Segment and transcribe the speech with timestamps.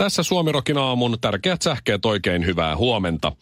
[0.00, 3.32] Tässä Suomirokin aamun tärkeät sähkeet oikein hyvää huomenta.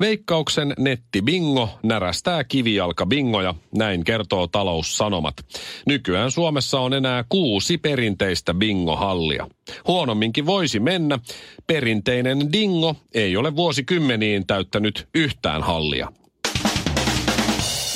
[0.00, 5.34] Veikkauksen netti bingo närästää kivijalka bingoja, näin kertoo taloussanomat.
[5.86, 9.46] Nykyään Suomessa on enää kuusi perinteistä bingohallia.
[9.86, 11.18] Huonomminkin voisi mennä.
[11.66, 16.12] Perinteinen dingo ei ole vuosikymmeniin täyttänyt yhtään hallia.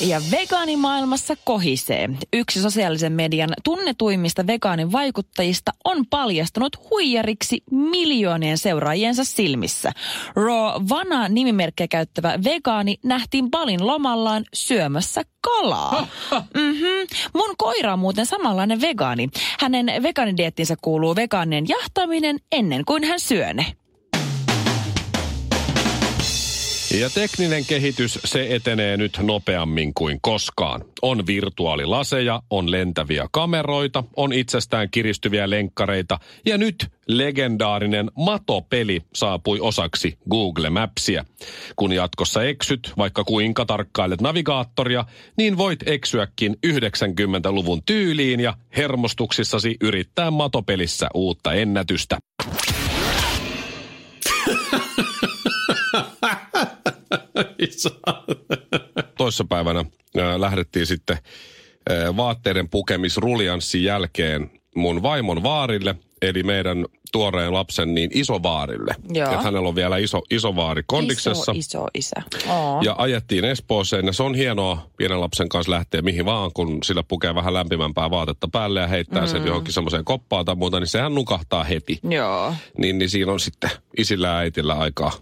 [0.00, 2.08] Ja vegaanimaailmassa kohisee.
[2.32, 9.92] Yksi sosiaalisen median tunnetuimmista vegaanin vaikuttajista on paljastunut huijariksi miljoonien seuraajiensa silmissä.
[10.36, 16.06] Raw Vana nimimerkkiä käyttävä vegaani nähtiin Balin lomallaan syömässä kalaa.
[16.54, 17.06] Mm-hmm.
[17.34, 19.28] Mun koira on muuten samanlainen vegaani.
[19.60, 23.66] Hänen vegaanidiettinsä kuuluu vegaanien jahtaminen ennen kuin hän syö ne.
[26.90, 30.84] Ja tekninen kehitys, se etenee nyt nopeammin kuin koskaan.
[31.02, 40.18] On virtuaalilaseja, on lentäviä kameroita, on itsestään kiristyviä lenkkareita ja nyt legendaarinen matopeli saapui osaksi
[40.30, 41.24] Google Mapsia.
[41.76, 45.04] Kun jatkossa eksyt, vaikka kuinka tarkkailet navigaattoria,
[45.36, 52.18] niin voit eksyäkin 90-luvun tyyliin ja hermostuksissasi yrittää matopelissä uutta ennätystä.
[59.18, 59.84] Toissapäivänä
[60.18, 61.18] ää, lähdettiin sitten
[61.90, 68.94] ää, vaatteiden pukemisrulianssin jälkeen mun vaimon vaarille, eli meidän tuoreen lapsen niin isovaarille.
[69.10, 69.32] Joo.
[69.32, 71.52] Et hänellä on vielä iso, isovaari kondiksessa.
[71.52, 72.22] Iso, iso isä.
[72.48, 72.82] Oo.
[72.84, 77.02] Ja ajettiin Espooseen ja se on hienoa pienen lapsen kanssa lähteä mihin vaan, kun sillä
[77.02, 79.28] pukee vähän lämpimämpää vaatetta päälle ja heittää mm.
[79.28, 81.98] sen johonkin semmoiseen koppaan tai muuta, niin sehän nukahtaa heti.
[82.10, 82.54] Joo.
[82.78, 85.12] Niin, niin siinä on sitten isillä ja äitillä aikaa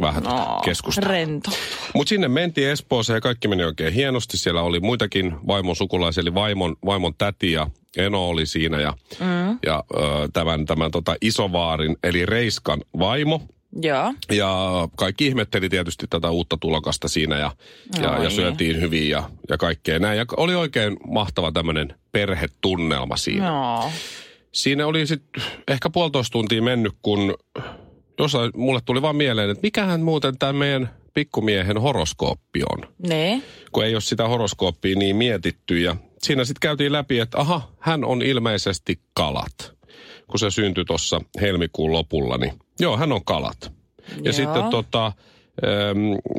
[0.00, 1.08] vähän No, keskustella.
[1.08, 1.50] rento.
[1.94, 4.36] Mutta sinne mentiin Espooseen ja kaikki meni oikein hienosti.
[4.36, 9.58] Siellä oli muitakin vaimon sukulaisia, eli vaimon, vaimon täti ja Eno oli siinä ja, mm.
[9.66, 10.00] ja ö,
[10.32, 13.40] tämän, tämän tota isovaarin, eli Reiskan vaimo.
[13.82, 14.14] Joo.
[14.32, 14.58] Ja
[14.96, 17.50] kaikki ihmetteli tietysti tätä uutta tulokasta siinä ja,
[18.02, 20.18] ja, ja syötiin hyvin ja, ja kaikkea näin.
[20.18, 23.50] Ja oli oikein mahtava tämmöinen perhetunnelma siinä.
[23.50, 23.90] No.
[24.52, 27.34] Siinä oli sitten ehkä puolitoista tuntia mennyt, kun
[28.18, 32.94] jossain mulle tuli vaan mieleen, että mikähän muuten tämä meidän pikkumiehen horoskooppi on.
[33.08, 33.42] Ne.
[33.72, 35.80] Kun ei ole sitä horoskooppia niin mietitty.
[35.80, 39.74] Ja siinä sitten käytiin läpi, että aha, hän on ilmeisesti kalat.
[40.26, 43.72] Kun se syntyi tuossa helmikuun lopulla, niin joo, hän on kalat.
[44.08, 44.32] Ja Joo.
[44.32, 45.12] sitten tota,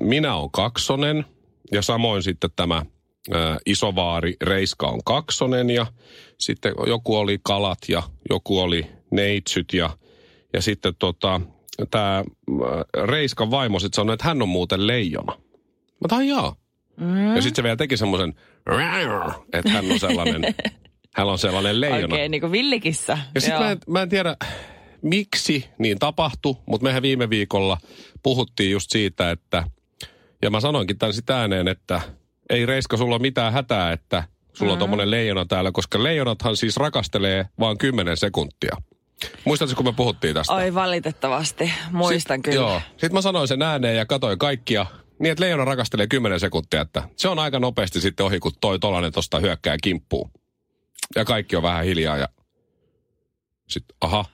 [0.02, 1.26] minä on kaksonen
[1.72, 2.86] ja samoin sitten tämä
[3.66, 5.86] isovaari Reiska on kaksonen ja
[6.38, 9.90] sitten joku oli kalat ja joku oli neitsyt ja,
[10.54, 11.42] ja sitten tota,
[11.92, 12.24] tämä
[13.06, 15.34] Reiskan vaimo sitten sanoi, että hän on muuten leijona.
[16.02, 16.56] Mä tahan jaa.
[16.98, 17.36] Mm.
[17.36, 18.34] Ja sitten se vielä teki semmoisen,
[19.54, 20.56] että hän on sellainen,
[21.16, 22.14] hän on sellainen leijona.
[22.16, 23.18] Oikein niin kuin villikissa.
[23.36, 24.38] Ja sitten mä, en- mä en tiedä,
[25.02, 27.78] miksi niin tapahtui, mutta mehän viime viikolla
[28.24, 29.64] puhuttiin just siitä, että,
[30.42, 32.02] ja mä sanoinkin tämän sitä ääneen, että
[32.50, 37.46] ei Reiska sulla mitään hätää, että sulla on tommonen leijona täällä, koska leijonathan siis rakastelee
[37.60, 38.78] vaan 10 sekuntia.
[39.46, 40.54] Muistatko, kun me puhuttiin tästä?
[40.54, 42.56] Oi valitettavasti, muistan Sit- kyllä.
[42.56, 42.82] Joo.
[42.92, 44.86] Sitten mä sanoin sen ääneen ja katsoin kaikkia.
[45.20, 48.80] Niin, että leijona rakastelee 10 sekuntia, että se on aika nopeasti sitten ohi, kun toi
[48.80, 50.30] tolanen tosta hyökkää kimppuu.
[51.16, 52.30] Ja kaikki on vähän hiljaa ja
[53.70, 54.26] sitten, aha,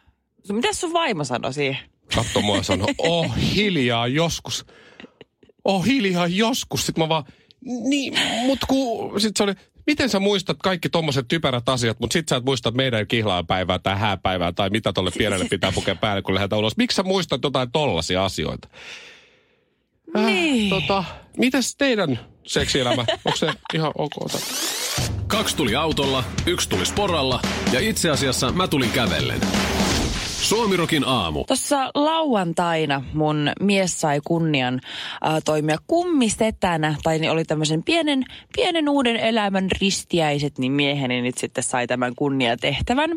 [0.52, 1.78] Mitä sun vaimo sanoi siihen?
[2.16, 4.66] katso mua ja sanoi, oh hiljaa joskus.
[5.66, 6.86] Oh hiljaa joskus.
[6.86, 7.24] Sitten mä vaan,
[7.90, 8.14] niin,
[8.46, 9.54] mut ku, sit se oli,
[9.88, 14.00] miten sä muistat kaikki tommoset typerät asiat, mutta sit sä et muista meidän kihlaapäivää tai
[14.00, 16.78] hääpäivää tai mitä tolle pienelle pitää pukea päälle, kun lähdetään ulos.
[16.78, 18.68] Miksi sä muistat jotain tollasia asioita?
[20.26, 20.70] Niin.
[20.70, 21.04] Tota,
[21.38, 23.06] mitäs teidän seksielämä?
[23.26, 24.14] Onko se ihan ok?
[25.28, 27.40] Kaksi tuli autolla, yksi tuli sporalla
[27.72, 29.42] ja itse asiassa mä tulin kävellen.
[30.42, 31.44] Suomirokin aamu.
[31.44, 34.82] Tuossa lauantaina mun mies sai kunnian
[35.26, 38.24] äh, toimia kummisetänä, tai niin oli tämmöisen pienen,
[38.56, 43.10] pienen uuden elämän ristiäiset, niin mieheni nyt sitten sai tämän kunniatehtävän.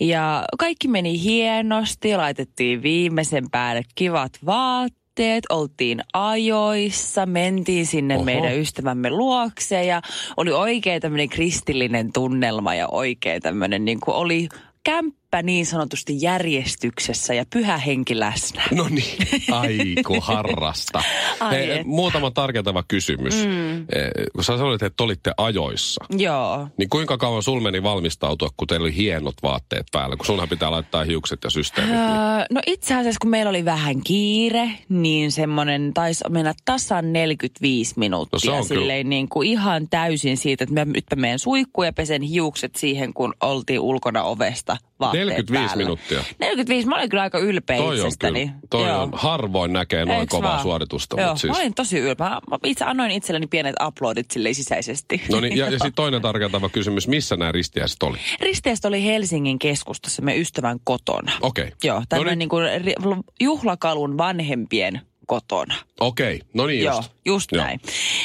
[0.00, 8.14] Ja kaikki meni hienosti, laitettiin viimeisen päälle kivat vaatteet, oltiin ajoissa, mentiin sinne.
[8.14, 8.24] Oho.
[8.24, 10.02] meidän ystävämme luokse ja
[10.36, 14.48] oli oikein tämmöinen kristillinen tunnelma ja oikein tämmöinen niin kuin oli
[14.84, 18.62] kämppä leppä niin sanotusti järjestyksessä ja pyhä henki läsnä.
[18.70, 21.02] No niin, aiku harrasta.
[21.40, 23.46] Ai Hei, muutama tarkentava kysymys.
[23.46, 23.80] Mm.
[23.80, 23.86] Eh,
[24.34, 26.68] kun sä sanoit, että olitte ajoissa, Joo.
[26.78, 30.16] niin kuinka kauan sul meni valmistautua, kun teillä oli hienot vaatteet päällä?
[30.16, 31.94] Kun sunhan pitää laittaa hiukset ja systeemit.
[31.94, 32.02] Niin.
[32.02, 37.94] Öö, no itse asiassa kun meillä oli vähän kiire, niin semmoinen taisi mennä tasan 45
[37.96, 38.36] minuuttia.
[38.36, 41.86] No se on silleen niin kuin ihan täysin siitä, että mä nyt mä menen suihkuun
[41.86, 45.84] ja pesen hiukset siihen, kun oltiin ulkona ovesta vaatteet 45 päällä.
[45.84, 46.24] minuuttia.
[46.38, 48.46] 45, mä olin kyllä aika ylpeä Toi on itsestäni.
[48.46, 49.02] kyllä, toi Joo.
[49.02, 50.62] on, harvoin näkee noin Eiks kovaa vaan?
[50.62, 51.20] suoritusta.
[51.20, 52.28] Joo, Mutta siis, mä olin tosi ylpeä.
[52.28, 55.22] Mä itse annoin itselleni pienet uploadit silleen sisäisesti.
[55.30, 58.18] no niin, ja, ja sitten toinen tarkentava kysymys, missä nämä ristiäiset oli?
[58.40, 61.32] Risteestä oli Helsingin keskustassa me ystävän kotona.
[61.40, 61.72] Okei.
[61.84, 65.74] Joo, tämmöinen no niin kuin ri- juhlakalun vanhempien kotona.
[66.00, 67.12] Okei, no niin Joo, just.
[67.24, 67.64] just Joo.
[67.64, 67.80] näin.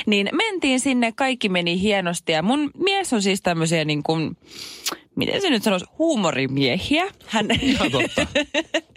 [0.06, 4.38] Niin mentiin sinne, kaikki meni hienosti ja mun mies on siis tämmöisiä niin kuin,
[5.16, 7.06] miten se nyt sanoisi, huumorimiehiä.
[7.26, 8.28] Hän, Ihan totta.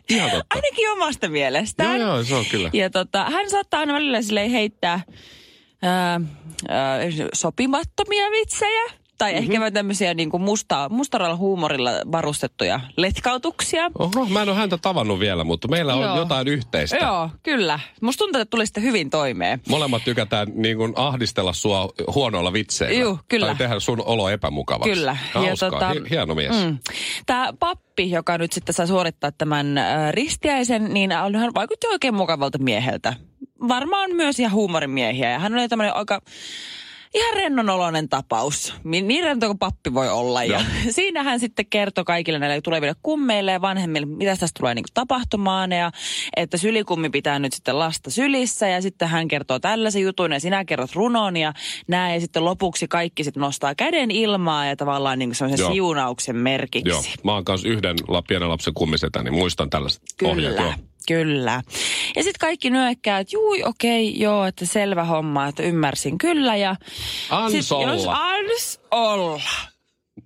[0.08, 0.47] Ihan totta.
[0.55, 2.00] ainakin omasta mielestään.
[2.00, 2.70] Joo, joo, se on kyllä.
[2.73, 5.00] Ja tota, hän saattaa aina välillä silleen heittää
[5.82, 6.20] ää,
[6.69, 6.99] ää,
[7.35, 9.00] sopimattomia vitsejä.
[9.21, 9.53] Tai mm-hmm.
[9.53, 13.91] ehkä tämmöisiä niin kuin musta, mustaralla huumorilla varustettuja letkautuksia.
[13.99, 16.17] Oho, mä en ole häntä tavannut vielä, mutta meillä on Joo.
[16.17, 16.97] jotain yhteistä.
[16.97, 17.81] Joo, kyllä.
[18.03, 19.61] Musta tuntuu, että tuli sitten hyvin toimeen.
[19.69, 23.01] Molemmat tykätään niin kuin ahdistella sua huonoilla vitseillä.
[23.01, 23.47] Juu, kyllä.
[23.47, 24.91] Tai tehdä sun olo epämukavaksi.
[24.91, 25.17] Kyllä.
[25.35, 25.69] Hauskaa.
[25.69, 26.65] Ja tota, Hieno mies.
[26.65, 26.79] Mm.
[27.27, 32.59] Tämä pappi, joka nyt sitten saa suorittaa tämän äh, ristiäisen, niin hän vaikutti oikein mukavalta
[32.59, 33.15] mieheltä.
[33.69, 35.31] Varmaan myös ihan huumorimiehiä.
[35.31, 36.21] Ja hän oli tämmöinen aika
[37.15, 38.75] ihan rennonoloinen tapaus.
[38.85, 40.45] Niin rento kuin pappi voi olla.
[40.45, 40.61] Ja
[40.91, 45.73] siinä hän sitten kertoi kaikille näille tuleville kummeille ja vanhemmille, mitä tästä tulee niin tapahtumaan.
[45.73, 45.91] Ja
[46.37, 48.69] että sylikummi pitää nyt sitten lasta sylissä.
[48.69, 51.53] Ja sitten hän kertoo tällaisen jutun ja sinä kerrot runon ja
[51.89, 52.15] näin.
[52.15, 55.73] Ja sitten lopuksi kaikki sitten nostaa käden ilmaa ja tavallaan niin semmoisen Joo.
[55.73, 56.89] siunauksen merkiksi.
[56.89, 60.57] Joo, mä oon kanssa yhden la, pienen lapsen kummisetä, niin muistan tällaiset ohjeet.
[60.57, 60.90] Joo.
[61.11, 61.62] Kyllä.
[62.17, 66.57] Ja sitten kaikki nyökkää, että juu, okei, joo, että selvä homma, että ymmärsin kyllä.
[66.57, 66.77] Ja
[67.31, 68.17] Ans sit, jos olla.
[68.17, 69.43] ans olla.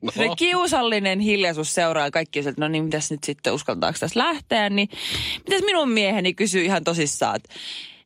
[0.03, 4.71] No, Se kiusallinen hiljaisuus seuraa kaikki että no niin, mitäs nyt sitten uskaltaako tässä lähteä,
[4.71, 4.89] niin
[5.49, 7.55] mitäs minun mieheni kysyy ihan tosissaan, että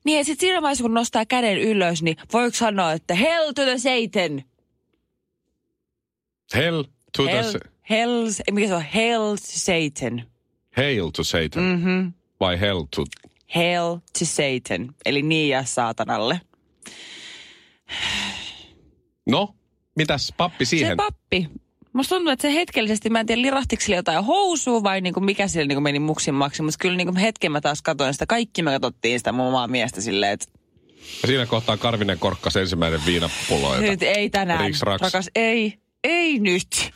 [0.05, 3.79] niin sitten siinä vaiheessa, kun nostaa käden ylös, niin voiko sanoa, että hell to the
[3.79, 4.43] Satan.
[6.55, 6.83] hell
[7.17, 7.59] to Hell, the...
[7.91, 8.83] hell, mikä se on?
[8.83, 10.23] Hell to Satan.
[10.77, 11.63] Hail to Satan.
[11.63, 12.13] Mm.
[12.41, 13.05] Vai hell to...
[13.55, 16.41] Hell to Satan, eli niin ja saatanalle.
[19.27, 19.55] No,
[19.97, 20.89] mitäs pappi siihen?
[20.89, 21.49] Se pappi.
[21.93, 25.49] Musta tuntuu, että se hetkellisesti, mä en tiedä, lirahtiko sille jotain housua vai niinku mikä
[25.49, 26.63] sille niinku meni muksimmaksi.
[26.63, 28.27] Mutta kyllä niinku hetken mä taas katsoin sitä.
[28.27, 30.47] Kaikki me katsottiin sitä mun omaa miestä silleen, että
[31.23, 33.75] Ja siinä kohtaa Karvinen korkkas ensimmäinen viinapullo.
[33.75, 34.61] jota- nyt ei tänään.
[34.67, 35.03] Riks raks.
[35.03, 35.79] Rakas, ei.
[36.05, 36.91] Ei nyt.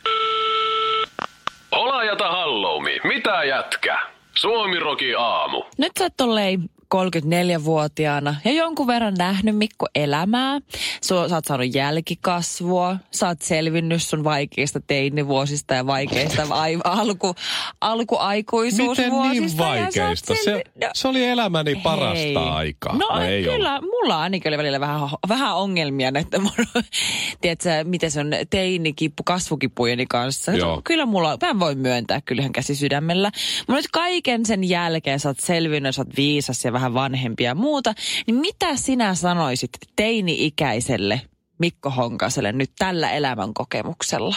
[1.71, 4.12] Olajata halloumi, mitä jätkä?
[4.35, 5.63] Suomiroki aamu.
[5.77, 10.59] Nyt sä tolleen 34-vuotiaana ja jonkun verran nähnyt Mikko elämää.
[11.01, 17.35] Sua, sä oot saanut jälkikasvua, sä oot selvinnyt sun vaikeista teinivuosista ja vaikeista ai, alku,
[17.81, 19.11] alkuaikuisuusvuosista.
[19.11, 20.35] Miten niin vaikeista?
[20.35, 22.35] Se, selvi- No, se oli elämäni parasta Hei.
[22.35, 22.97] aikaa.
[22.97, 26.51] No, ei kyllä, mulla ainakin oli välillä vähän, vähän ongelmia näiden mun,
[27.41, 30.51] tiedätkö, miten se on teinikippu kasvukipujeni kanssa.
[30.51, 30.81] Joo.
[30.83, 33.31] Kyllä mulla, mä voin myöntää kyllähän käsi sydämellä.
[33.59, 37.55] Mutta nyt kaiken sen jälkeen sä oot selvinnyt, sä oot viisas ja vähän vanhempi ja
[37.55, 37.93] muuta.
[38.27, 41.21] Niin mitä sinä sanoisit teini-ikäiselle
[41.59, 44.35] Mikko Honkaselle nyt tällä elämän kokemuksella?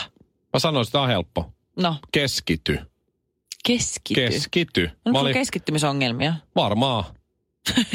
[0.53, 1.53] Mä sanoin, että tämä on helppo.
[1.77, 2.79] No, Keskity.
[3.67, 4.21] keskity.
[4.21, 4.83] Keskity.
[5.05, 6.35] Onko Mä olin, keskittymisongelmia?
[6.57, 7.05] varmaan.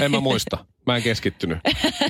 [0.01, 0.65] En mä muista.
[0.85, 1.57] Mä en keskittynyt.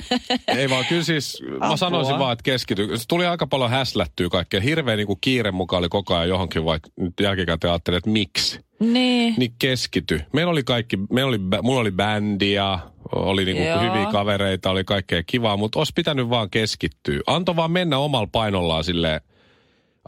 [0.56, 1.76] Ei vaan, kyllä siis, mä Apua.
[1.76, 2.98] sanoisin vaan, että keskity.
[2.98, 4.60] Se tuli aika paljon häslättyä kaikkea.
[4.60, 8.60] Hirveä niin kuin kiire mukaan oli koko ajan johonkin, vaikka nyt jälkikäteen ajattelin, että miksi.
[8.82, 9.34] Niin.
[9.38, 10.20] Niin keskity.
[10.32, 12.78] Meillä oli kaikki, meillä oli, mulla oli bändi ja
[13.12, 13.80] oli niinku Joo.
[13.80, 17.20] hyviä kavereita, oli kaikkea kivaa, mutta olisi pitänyt vaan keskittyä.
[17.26, 19.20] Anto vaan mennä omalla painollaan sille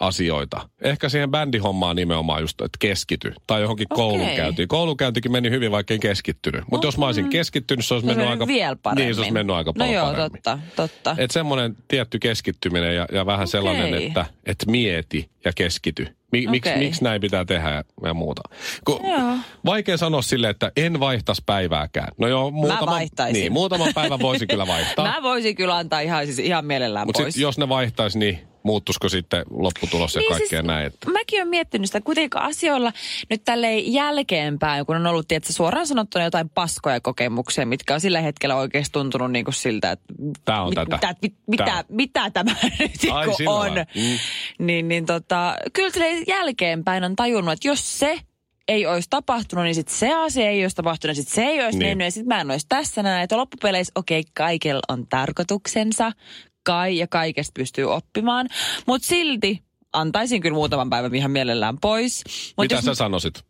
[0.00, 0.68] asioita.
[0.82, 3.32] Ehkä siihen bändihommaan nimenomaan just, että keskity.
[3.46, 3.96] Tai johonkin Okei.
[3.96, 4.68] koulunkäyntiin.
[4.68, 6.64] Koulunkäyntikin meni hyvin, vaikka en keskittynyt.
[6.70, 8.46] Mutta jos mä olisin keskittynyt, se olisi mennyt aika...
[8.46, 9.04] vielä paremmin.
[9.04, 10.42] Niin, se olisi mennyt aika No paljon joo, paremmin.
[10.42, 11.14] totta, totta.
[11.18, 13.46] Että semmoinen tietty keskittyminen ja, ja vähän Okei.
[13.50, 16.06] sellainen, että et mieti ja keskity.
[16.32, 16.84] Mi, miksi, Okei.
[16.84, 18.42] miksi näin pitää tehdä ja, ja muuta.
[18.84, 19.36] Kun, Joo.
[19.64, 22.08] vaikea sanoa sille, että en vaihtaisi päivääkään.
[22.18, 23.40] No joo, muutama, vaihtaisin.
[23.40, 25.04] niin, muutaman päivän voisi kyllä vaihtaa.
[25.12, 27.36] Mä voisin kyllä antaa ihan, siis ihan mielellään Mutta pois.
[27.36, 30.86] jos ne vaihtaisi, niin muuttuisiko sitten lopputulos ja Niin kaikkea siis näin.
[30.86, 31.10] Että.
[31.10, 32.92] Mäkin olen miettinyt sitä kuitenkin asioilla
[33.30, 38.20] nyt tälleen jälkeenpäin, kun on ollut tietysti, suoraan sanottuna jotain paskoja kokemuksia, mitkä on sillä
[38.20, 40.04] hetkellä oikeasti tuntunut niin kuin siltä, että
[40.44, 40.96] Tää on tätä.
[40.96, 41.84] Mitä, mit, mitä, Tää.
[41.88, 43.72] mitä tämä nyt Ai, niinku on.
[43.72, 44.18] Mm.
[44.66, 45.90] Niin, niin tota, kyllä
[46.28, 48.18] jälkeenpäin on tajunnut, että jos se
[48.68, 51.86] ei olisi tapahtunut, niin sitten se asia ei olisi tapahtunut, sitten se ei olisi Niin.
[51.86, 51.90] niin.
[51.90, 53.22] mennyt ja sitten mä en olisi tässä näin.
[53.24, 56.12] Että loppupeleissä, okei, okay, kaikella on tarkoituksensa,
[56.64, 58.48] kai ja kaikesta pystyy oppimaan,
[58.86, 62.24] mutta silti antaisin kyllä muutaman päivän ihan mielellään pois.
[62.56, 63.44] Mut Mitä jos, sä sanoisit?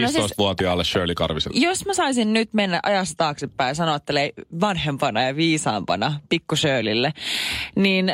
[0.00, 1.60] No siis- 15-vuotiaalle Shirley Karviselle.
[1.60, 7.12] jos mä saisin nyt mennä ajassa taaksepäin ja sanoa tälle vanhempana ja viisaampana pikku Shirleylle,
[7.76, 8.04] niin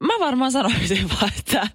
[0.00, 1.68] mä varmaan sanoisin vaan, että,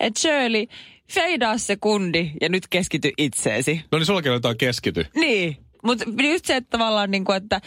[0.00, 0.66] että Shirley,
[1.10, 3.80] feidaa se kundi ja nyt keskity itseesi.
[3.92, 5.06] No niin sullakin oli jotain keskity.
[5.16, 5.56] Niin.
[5.82, 7.60] Mutta just se, että tavallaan niin kuin, että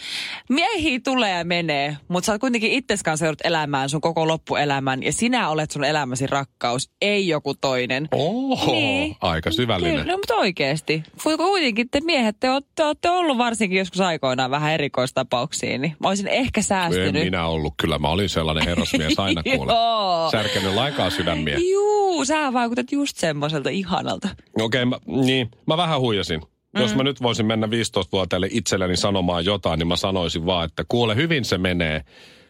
[0.48, 5.02] miehiä tulee ja menee, mutta sä oot kuitenkin itses kanssa joudut elämään sun koko loppuelämän
[5.02, 8.08] ja sinä olet sun elämäsi rakkaus, ei joku toinen.
[8.12, 9.16] Oho, Niin.
[9.20, 9.96] aika syvällinen.
[10.00, 11.02] Kyllä, no, mutta oikeasti.
[11.22, 16.08] Kun Kuitenkin te miehet, te olette, olette ollut varsinkin joskus aikoinaan vähän erikoistapauksia, niin mä
[16.08, 17.24] olisin ehkä En säästynyt.
[17.24, 17.74] minä ollut.
[17.76, 19.72] Kyllä mä olin sellainen herrasmies aina kuule.
[20.30, 21.58] Särkenyt laikaa sydämiä.
[21.72, 24.28] Juu, sä vaikutat just semmoiselta ihanalta.
[24.60, 26.40] Okei, okay, mä, niin, mä vähän huijasin.
[26.76, 26.82] Mm.
[26.82, 31.16] Jos mä nyt voisin mennä 15-vuotiaille itselleni sanomaan jotain, niin mä sanoisin vaan, että kuule,
[31.16, 32.02] hyvin se menee.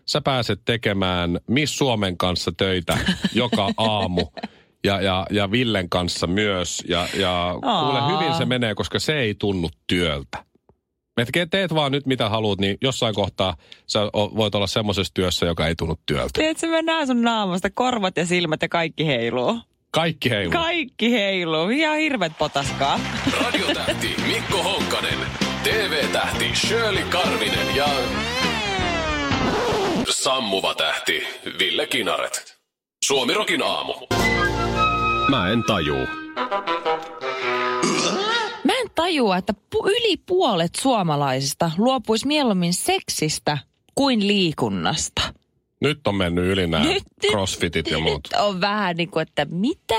[0.07, 2.99] Sä pääset tekemään Miss Suomen kanssa töitä
[3.35, 4.27] joka aamu.
[4.85, 6.85] Ja, ja, ja Villen kanssa myös.
[6.89, 10.47] Ja, ja kuule, hyvin se menee, koska se ei tunnu työltä.
[11.17, 13.57] Et teet vaan nyt mitä haluat, niin jossain kohtaa
[13.87, 16.31] sä voit olla semmoisessa työssä, joka ei tunnu työltä.
[16.35, 19.61] Tiedätkö, mä näen sun naamasta, korvat ja silmät ja kaikki heiluu.
[19.91, 20.53] Kaikki heiluu.
[20.53, 21.69] Kaikki heiluu.
[21.69, 23.01] Ihan hirvet potaskaa.
[23.45, 25.19] Radiotähti Mikko Honkanen,
[25.63, 27.87] TV-tähti Shirley Karvinen ja
[30.11, 31.23] sammuva tähti
[31.59, 32.57] Ville Kinaret.
[33.05, 33.95] Suomirokin aamu.
[35.31, 36.07] Mä en tajuu.
[38.65, 43.59] Mä en tajua, että pu- yli puolet suomalaisista luopuisi mieluummin seksistä
[43.95, 45.23] kuin liikunnasta.
[45.81, 48.29] Nyt on mennyt yli nämä Nyt- crossfitit ja muut.
[48.33, 49.95] Nyt on vähän niin kuin, että mitä?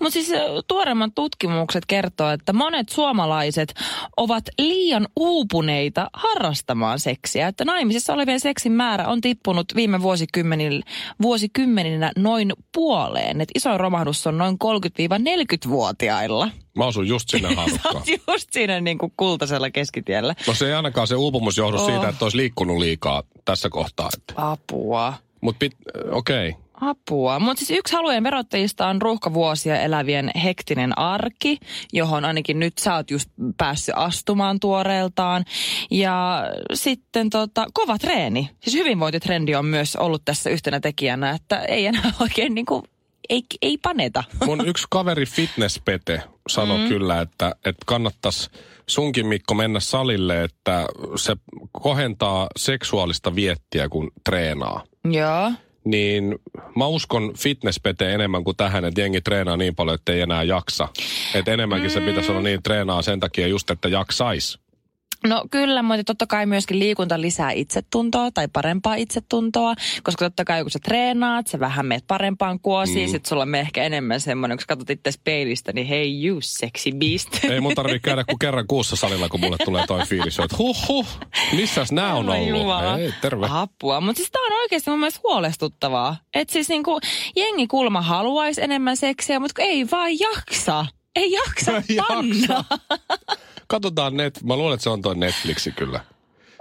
[0.00, 0.30] Mutta siis
[0.68, 3.74] tuoreimmat tutkimukset kertoo, että monet suomalaiset
[4.16, 7.48] ovat liian uupuneita harrastamaan seksiä.
[7.48, 10.82] Että naimisissa olevien seksin määrä on tippunut viime vuosikymmenin,
[11.22, 13.40] vuosikymmeninä noin puoleen.
[13.40, 16.48] Et isoin romahdus on noin 30-40-vuotiailla.
[16.76, 17.96] Mä osun just sinne Sä haarukkaan.
[17.96, 20.34] oot just siinä niin kuin kultaisella keskitiellä.
[20.46, 21.86] No se ei ainakaan se uupumus johdu Oh.
[21.86, 24.10] siitä, että olisi liikkunut liikaa tässä kohtaa.
[24.36, 25.14] Apua.
[25.40, 25.66] Mutta
[26.10, 26.48] okei.
[26.48, 26.60] Okay.
[26.80, 27.38] Apua.
[27.38, 31.58] Mutta siis yksi halujen verottajista on ruuhkavuosia elävien hektinen arki,
[31.92, 35.44] johon ainakin nyt sä oot just päässyt astumaan tuoreeltaan.
[35.90, 36.42] Ja
[36.74, 38.50] sitten tota, kova treeni.
[38.60, 42.82] Siis hyvinvointitrendi on myös ollut tässä yhtenä tekijänä, että ei enää oikein niinku,
[43.28, 44.24] ei, ei paneta.
[44.46, 46.88] Mun yksi kaveri fitnesspete sanoi mm.
[46.88, 48.50] kyllä, että, että kannattaisi
[48.86, 51.36] sunkin Mikko mennä salille, että se
[51.72, 54.84] kohentaa seksuaalista viettiä, kun treenaa.
[55.10, 55.52] Joo.
[55.84, 56.38] Niin
[56.76, 60.88] mä uskon fitnesspete enemmän kuin tähän, että jengi treenaa niin paljon, että ei enää jaksa.
[61.34, 64.58] Että enemmänkin se pitäisi olla niin treenaa sen takia just, että jaksais.
[65.28, 70.62] No kyllä, mutta totta kai myöskin liikunta lisää itsetuntoa tai parempaa itsetuntoa, koska totta kai
[70.62, 73.12] kun sä treenaat, sä vähän meet parempaan kuosiin, mm.
[73.12, 76.90] sit sulla me ehkä enemmän semmoinen, kun sä katsot itse peilistä, niin hei you sexy
[76.92, 77.44] beast.
[77.52, 80.88] Ei mun tarvitse käydä kuin kerran kuussa salilla, kun mulle tulee toi fiilis, että huh
[80.88, 81.06] huh,
[81.52, 82.48] missäs nää on ollut?
[82.48, 82.98] Jumala.
[82.98, 83.46] Ei, terve.
[83.50, 86.16] Apua, mutta siis tää on oikeasti mun mielestä huolestuttavaa.
[86.34, 87.00] Että siis niinku
[87.36, 90.86] jengi kulma haluaisi enemmän seksiä, mutta ei vaan jaksa.
[91.16, 92.64] Ei jaksa Ei panna.
[93.68, 96.00] Katsotaan net, mä luulen, että se on toi Netflixi kyllä.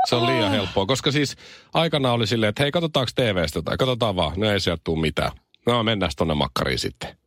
[0.06, 1.36] Se on liian helppoa, koska siis
[1.74, 5.32] aikana oli silleen, että hei, katsotaanko TVstä tai katsotaan vaan, no ei sieltä tule mitään.
[5.66, 7.18] No mennään tonne makkariin sitten.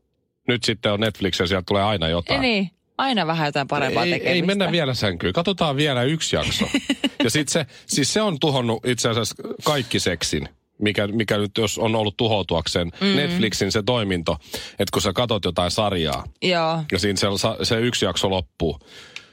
[0.48, 2.40] Nyt sitten on Netflix ja sieltä tulee aina jotain.
[2.40, 4.34] Niin, aina vähän jotain parempaa ei, tekemistä.
[4.34, 5.32] ei mennä vielä sänkyyn.
[5.32, 6.64] Katsotaan vielä yksi jakso.
[7.24, 10.48] ja sit se, siis se on tuhonnut itse asiassa kaikki seksin.
[10.78, 13.16] Mikä, mikä nyt jos on ollut tuhoutuakseen mm.
[13.16, 16.82] Netflixin se toiminto, että kun sä katot jotain sarjaa Joo.
[16.92, 17.26] ja siinä se,
[17.64, 18.78] se yksi jakso loppuu,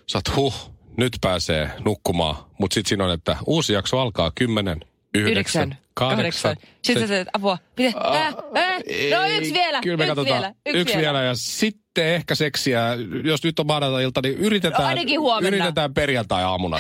[0.08, 2.36] sä oot huh, nyt pääsee nukkumaan.
[2.60, 4.80] Mutta sitten siinä on, että uusi jakso alkaa kymmenen,
[5.14, 6.56] yhdeksän, kahdeksan.
[6.82, 7.58] Sitten se, apua.
[7.78, 8.00] Mitä?
[8.00, 8.78] Ää, ää,
[9.12, 10.42] no yksi vielä, Kyllä me yksi katsotaan.
[10.42, 11.24] vielä, yksi, vielä.
[11.24, 12.82] ja sitten ehkä seksiä.
[13.24, 15.48] Jos nyt on maanantai-ilta, niin yritetään, No ainakin huomenna.
[15.58, 16.78] yritetään perjantai-aamuna.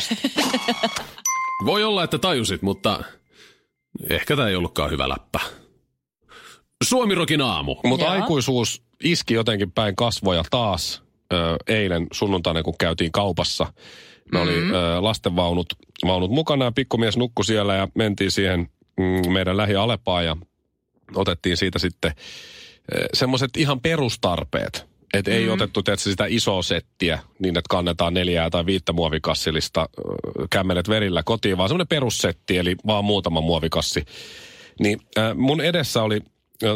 [1.65, 3.03] Voi olla, että tajusit, mutta
[4.09, 5.39] ehkä tämä ei ollutkaan hyvä läppä.
[6.83, 7.75] Suomirokin aamu.
[7.83, 13.73] Mutta aikuisuus iski jotenkin päin kasvoja taas ö, eilen sunnuntaina, kun käytiin kaupassa.
[14.31, 15.67] Me oli ö, lastenvaunut
[16.07, 20.37] vaunut mukana ja pikkumies nukkui siellä ja mentiin siihen mm, meidän lähi Alepaan ja
[21.15, 22.11] otettiin siitä sitten
[23.13, 24.94] semmoiset ihan perustarpeet.
[25.19, 25.51] Että ei mm.
[25.51, 29.89] otettu tietysti sitä isoa settiä niin, että kannetaan neljää tai viittä muovikassillista
[30.50, 34.05] kämmenet verillä kotiin, vaan semmoinen perussetti, eli vaan muutama muovikassi.
[34.79, 36.22] Niin äh, mun edessä oli,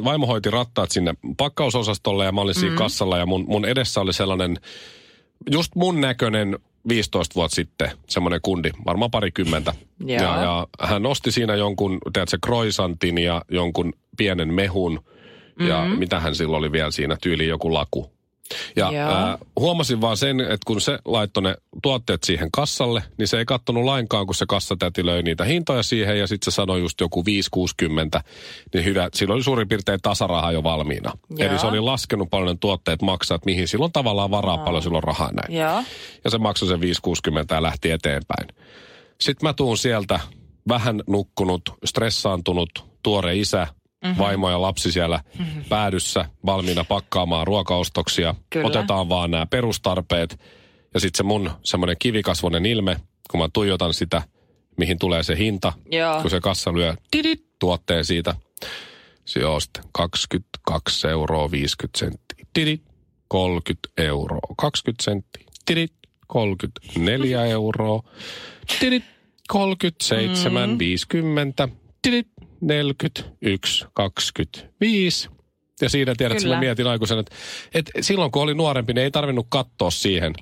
[0.03, 2.77] vaimo hoiti rattaat sinne pakkausosastolle ja mä olin siinä mm.
[2.77, 4.57] kassalla ja mun, mun edessä oli sellainen
[5.51, 9.73] just mun näköinen 15 vuotta sitten semmoinen kundi, varmaan parikymmentä.
[10.05, 14.99] Ja, ja hän nosti siinä jonkun, tiedätkö, kroisantin ja jonkun pienen mehun.
[15.67, 15.99] Ja mm-hmm.
[15.99, 18.11] mitä hän silloin oli vielä siinä, tyyli joku laku.
[18.75, 23.37] Ja äh, huomasin vaan sen, että kun se laittoi ne tuotteet siihen kassalle, niin se
[23.37, 27.01] ei kattonut lainkaan, kun se kassatäti löi niitä hintoja siihen ja sitten se sanoi just
[27.01, 27.23] joku
[28.17, 28.21] 5,60,
[28.73, 31.11] niin hyvä, silloin oli suurin piirtein tasaraha jo valmiina.
[31.29, 31.49] Joo.
[31.49, 34.65] Eli se oli laskenut paljon tuotteet maksaa, että mihin silloin tavallaan varaa Aa.
[34.65, 35.59] paljon silloin rahaa näin.
[35.59, 35.83] Joo.
[36.23, 36.85] Ja se maksoi sen 5,60
[37.51, 38.47] ja lähti eteenpäin.
[39.21, 40.19] Sitten mä tuun sieltä
[40.67, 42.69] vähän nukkunut, stressaantunut,
[43.03, 43.67] tuore isä,
[44.03, 44.17] mm-hmm.
[44.17, 45.63] vaimo ja lapsi siellä mm-hmm.
[45.69, 48.35] päädyssä valmiina pakkaamaan ruokaostoksia.
[48.49, 48.67] Kyllä.
[48.67, 50.39] Otetaan vaan nämä perustarpeet
[50.93, 52.97] ja sitten se mun semmoinen kivikasvonen ilme,
[53.31, 54.21] kun mä tuijotan sitä,
[54.77, 56.21] mihin tulee se hinta, Joo.
[56.21, 58.35] kun se kassa lyö tidit, tuotteen siitä.
[59.25, 62.45] Se on sitten 22 euroa 50 senttiä.
[62.53, 62.83] Tidit,
[63.27, 65.43] 30 euroa 20 senttiä.
[65.65, 65.93] Tidit,
[66.27, 68.03] 34 euroa.
[68.79, 69.03] Tidit,
[69.47, 70.79] 37, mm.
[70.79, 71.69] 50.
[72.01, 72.27] Tidit,
[72.61, 75.29] 41, 25.
[75.81, 77.35] Ja siinä tiedät, että mä mietin aikuisena, että,
[77.73, 80.33] että silloin kun oli nuorempi, niin ei tarvinnut katsoa siihen,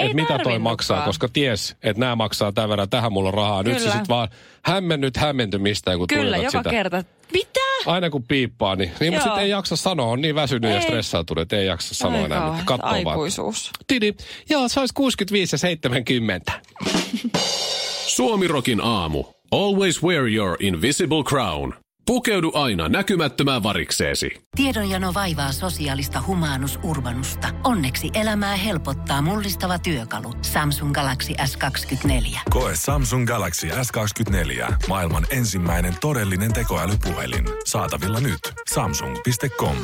[0.00, 3.34] ei että mitä toi maksaa, koska ties, että nämä maksaa tämän verran, tähän mulla on
[3.34, 3.62] rahaa.
[3.62, 3.74] Kyllä.
[3.74, 4.28] Nyt se sitten vaan
[4.62, 6.70] hämmennyt hämmentymistään, kun Kyllä, joka sitä.
[6.70, 7.04] kerta.
[7.32, 7.60] Mitä?
[7.86, 10.76] Aina kun piippaa, niin, niin mutta sitten ei jaksa sanoa, on niin väsynyt ei.
[10.76, 12.84] ja stressaantunut, että ei jaksa sanoa Ai enää mitään.
[12.84, 13.64] Aikuisuus.
[13.64, 13.84] Vaan.
[13.86, 14.14] Tidi,
[14.48, 16.52] joo, se olisi 65 ja 70.
[18.06, 19.24] Suomirokin aamu.
[19.52, 21.74] Always wear your invisible crown.
[22.06, 24.30] Pukeudu aina näkymättömään varikseesi.
[24.56, 27.48] Tiedonjano vaivaa sosiaalista humanus urbanusta.
[27.64, 30.32] Onneksi elämää helpottaa mullistava työkalu.
[30.42, 32.40] Samsung Galaxy S24.
[32.50, 34.72] Koe Samsung Galaxy S24.
[34.88, 37.44] Maailman ensimmäinen todellinen tekoälypuhelin.
[37.64, 38.40] Saatavilla nyt.
[38.74, 39.76] Samsung.com.